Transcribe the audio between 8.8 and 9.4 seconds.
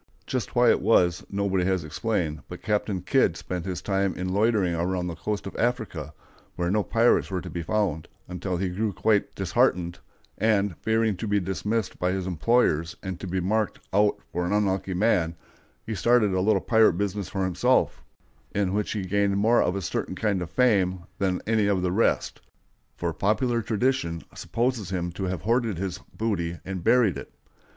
quite